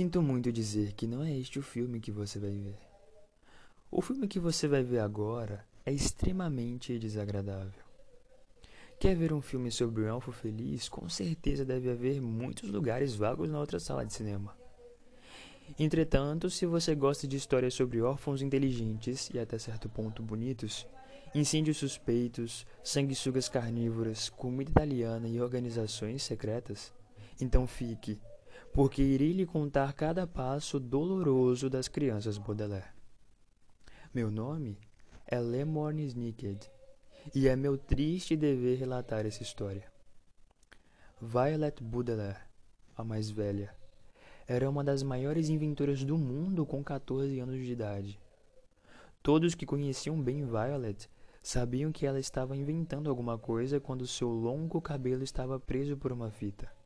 [0.00, 2.78] Sinto muito dizer que não é este o filme que você vai ver.
[3.90, 7.84] O filme que você vai ver agora é extremamente desagradável.
[8.98, 10.88] Quer ver um filme sobre um elfo feliz?
[10.88, 14.56] Com certeza deve haver muitos lugares vagos na outra sala de cinema.
[15.78, 20.86] Entretanto, se você gosta de histórias sobre órfãos inteligentes e até certo ponto bonitos,
[21.34, 26.90] incêndios suspeitos, sanguessugas carnívoras, comida italiana e organizações secretas,
[27.38, 28.18] então fique,
[28.72, 32.86] porque irei lhe contar cada passo doloroso das crianças Baudelaire.
[34.14, 34.78] Meu nome
[35.26, 36.70] é Lemorne Snicked,
[37.34, 39.84] e é meu triste dever relatar essa história.
[41.20, 42.38] Violet Baudelaire,
[42.96, 43.74] a mais velha,
[44.46, 48.20] era uma das maiores inventoras do mundo com 14 anos de idade.
[49.22, 51.08] Todos que conheciam bem Violet
[51.42, 56.30] sabiam que ela estava inventando alguma coisa quando seu longo cabelo estava preso por uma
[56.30, 56.79] fita.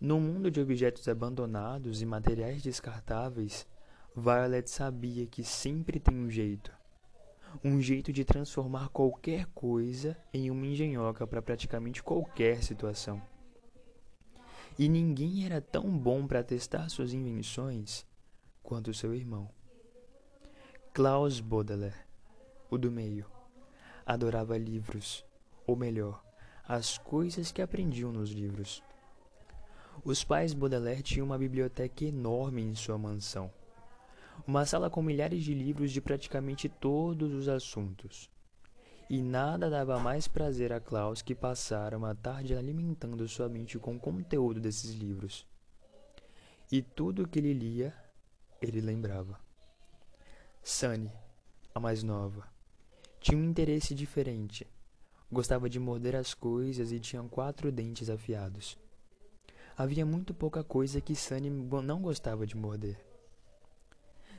[0.00, 3.66] No mundo de objetos abandonados e materiais descartáveis,
[4.14, 6.70] Violet sabia que sempre tem um jeito.
[7.64, 13.22] Um jeito de transformar qualquer coisa em uma engenhoca para praticamente qualquer situação.
[14.78, 18.06] E ninguém era tão bom para testar suas invenções
[18.62, 19.48] quanto seu irmão.
[20.92, 21.96] Klaus Baudelaire,
[22.70, 23.24] o do meio,
[24.04, 25.24] adorava livros,
[25.66, 26.22] ou melhor,
[26.68, 28.82] as coisas que aprendiam nos livros.
[30.04, 33.50] Os pais Baudelaire tinham uma biblioteca enorme em sua mansão.
[34.46, 38.30] Uma sala com milhares de livros de praticamente todos os assuntos.
[39.08, 43.96] E nada dava mais prazer a Klaus que passar uma tarde alimentando sua mente com
[43.96, 45.46] o conteúdo desses livros.
[46.70, 47.94] E tudo o que ele lia,
[48.60, 49.38] ele lembrava.
[50.62, 51.10] Sunny,
[51.72, 52.48] a mais nova,
[53.20, 54.66] tinha um interesse diferente.
[55.30, 58.76] Gostava de morder as coisas e tinha quatro dentes afiados.
[59.78, 62.98] Havia muito pouca coisa que Sunny não gostava de morder.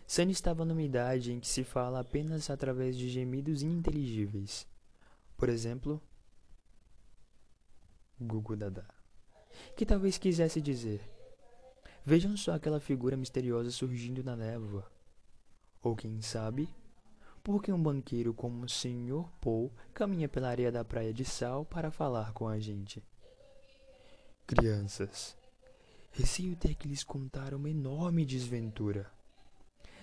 [0.07, 4.65] Sunny estava numa idade em que se fala apenas através de gemidos ininteligíveis.
[5.37, 6.01] Por exemplo,
[8.19, 8.87] Gugu Dada.
[9.75, 11.01] Que talvez quisesse dizer:
[12.03, 14.89] Vejam só aquela figura misteriosa surgindo na névoa.
[15.83, 16.67] Ou quem sabe,
[17.43, 19.29] por que um banqueiro como o Sr.
[19.39, 23.03] Paul caminha pela areia da praia de Sal para falar com a gente?
[24.47, 25.35] Crianças,
[26.09, 29.11] receio ter que lhes contar uma enorme desventura.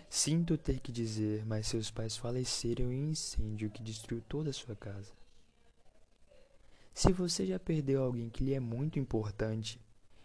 [0.06, 4.53] Sinto ter que dizer, mas seus pais faleceram em um incêndio que destruiu toda a
[4.53, 5.10] sua casa.
[6.93, 9.81] Se você já perdeu alguém que lhe é muito importante,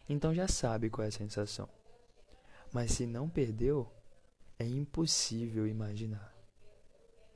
[0.09, 1.69] então já sabe qual é a sensação.
[2.73, 3.89] Mas se não perdeu,
[4.59, 6.38] é impossível imaginar.